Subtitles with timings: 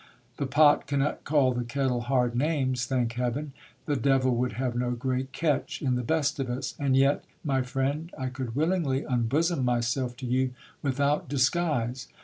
[0.37, 3.53] The pot cannot call the kettle hard names, thank heaven.
[3.85, 6.73] The devil would have no great catch in the best of us.
[6.79, 12.07] And yet, my frier d, I could willingly unbosom myself to you without disguise.